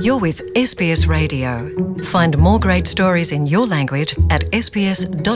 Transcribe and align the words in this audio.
You're 0.00 0.18
with 0.20 0.40
SBS 0.56 1.06
Radio. 1.08 1.50
Find 2.10 2.36
more 2.38 2.58
great 2.60 2.86
stories 2.86 3.30
in 3.36 3.46
your 3.48 3.64
language 3.70 4.12
at 4.30 4.44
sbs.com.au. 4.58 5.30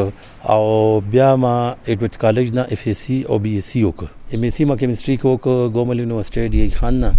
او 0.57 0.65
بیا 1.17 1.31
ما 1.45 1.55
ایډوټ 1.61 2.23
کالج 2.27 2.53
نه 2.61 2.67
اف 2.77 2.87
اس 2.93 3.05
سی 3.09 3.23
او 3.29 3.39
بي 3.49 3.57
اس 3.65 3.73
سی 3.75 3.85
وک 3.89 4.05
ایم 4.31 4.49
اس 4.51 4.55
سی 4.63 4.69
ما 4.73 4.77
کیمستري 4.85 5.17
کو 5.27 5.35
ګومل 5.77 6.05
یونیورسيټي 6.07 6.49
دی 6.57 6.69
خان 6.81 7.01
نه 7.05 7.15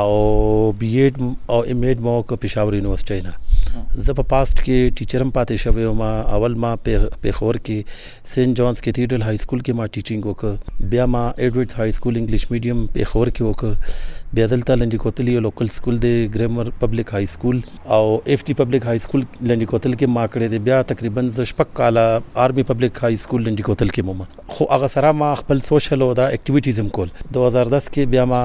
او 0.00 0.72
بی 0.84 0.96
ایډ 0.96 1.54
او 1.54 1.60
ایم 1.62 1.82
ایډ 1.82 1.98
مو 2.00 2.22
کو 2.22 2.36
پېښور 2.42 2.82
یونیورسيټي 2.82 3.30
نه 3.30 3.34
زه 4.04 4.12
په 4.18 4.22
پاست 4.32 4.58
کې 4.64 4.78
ټیچرم 5.00 5.30
پاتې 5.36 5.56
شوی 5.64 5.86
ما 6.00 6.08
اول 6.36 6.54
ما 6.64 6.70
په 6.84 7.28
خور 7.38 7.54
کې 7.64 7.78
سین 8.30 8.54
جونز 8.60 8.78
کیتیډرل 8.86 9.22
های 9.28 9.36
سکول 9.42 9.60
کې 9.64 9.72
ما 9.80 9.84
ټیچینګ 9.94 10.22
وکړ 10.32 10.52
بیا 10.94 11.04
ما 11.14 11.22
ایڈوډ 11.42 11.68
های 11.80 11.90
سکول 11.98 12.14
انګلیش 12.20 12.44
میډیم 12.50 12.78
په 12.96 13.00
خور 13.12 13.26
کې 13.34 13.42
وکړ 13.44 13.72
بیا 14.34 14.44
دلته 14.46 14.74
لنډی 14.74 14.96
کوتل 15.02 15.28
یو 15.28 15.40
لوکل 15.44 15.68
سکول 15.76 15.96
دی 16.02 16.10
ګرامر 16.34 16.68
پبلک 16.80 17.08
های 17.12 17.26
سکول 17.32 17.56
او 17.94 18.02
اف 18.26 18.44
ټي 18.50 18.54
پبلک 18.58 18.82
های 18.90 18.98
سکول 19.04 19.22
لنډی 19.42 19.66
کوتل 19.70 19.94
کې 19.98 20.06
ما 20.16 20.26
کړې 20.32 20.46
دی 20.52 20.58
بیا 20.68 20.78
تقریبا 20.92 21.24
شپږ 21.50 21.72
کال 21.80 21.98
آرمی 22.44 22.62
پبلک 22.68 22.96
های 23.06 23.16
سکول 23.24 23.42
لنډی 23.46 23.66
کوتل 23.70 23.90
کې 23.96 24.06
مو 24.10 24.56
خو 24.56 24.68
هغه 24.74 24.90
سره 24.94 25.10
ما 25.22 25.32
خپل 25.40 25.64
سوشل 25.70 26.02
او 26.06 26.10
دا 26.20 26.28
اکټیویټیز 26.28 26.78
هم 26.82 26.92
کول 26.98 27.14
2010 27.38 27.92
کې 27.92 28.16
بیا 28.16 28.24
ما 28.34 28.42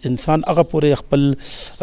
انسان 0.10 0.44
هغه 0.48 0.64
پورې 0.72 0.90
خپل 1.02 1.24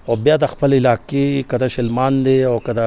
او 0.09 0.17
بیا 0.29 0.37
د 0.45 0.53
خپل 0.55 0.79
علاقې 0.81 1.27
کده 1.53 1.69
شلمان 1.77 2.23
دی 2.29 2.39
او 2.53 2.55
کده 2.71 2.87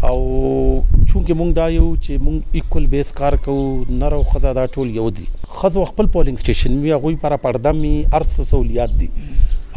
او 0.08 0.84
چونکه 1.06 1.34
مونږ 1.34 1.54
دا 1.58 1.66
یو 1.72 1.90
چې 1.96 2.18
مونږ 2.22 2.42
ایکول 2.58 2.86
بیس 2.94 3.10
کار 3.18 3.34
کوو 3.44 3.60
نر 4.00 4.14
او 4.16 4.22
خزا 4.32 4.50
دا 4.56 4.64
ټول 4.72 4.88
یو 4.96 5.04
دي 5.20 5.26
خزو 5.60 5.84
خپل 5.90 6.06
پولینګ 6.16 6.38
سټیشن 6.42 6.72
می 6.80 6.90
غوي 7.04 7.14
پر 7.22 7.34
پرده 7.44 7.70
می 7.78 7.92
ارس 8.18 8.34
سہولیات 8.40 8.90
دي 9.02 9.08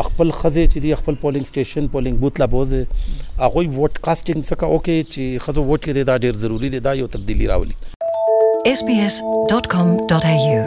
خپل 0.08 0.32
خزه 0.38 0.64
چې 0.68 0.78
دی 0.86 0.92
خپل 1.02 1.16
پولینګ 1.16 1.46
سټیشن 1.52 1.88
پولینګ 1.94 2.18
بوت 2.24 2.40
لا 2.44 2.48
بوزه 2.56 2.80
هغه 3.40 3.64
ووټ 3.66 4.02
کاستینګ 4.10 4.42
څخه 4.42 4.74
اوکې 4.74 5.14
چې 5.14 5.46
خزو 5.46 5.64
ووټ 5.70 5.84
کې 5.86 6.04
دا 6.10 6.18
ډیر 6.26 6.34
ضروری 6.42 6.70
دی 6.76 6.80
دا 6.90 6.94
یو 7.04 7.08
تبدیلی 7.16 7.48
راولي 7.54 7.74
sbs.com.au 8.74 10.62